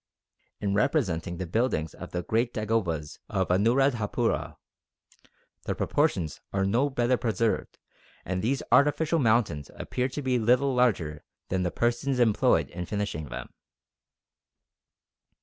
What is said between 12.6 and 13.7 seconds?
in finishing them....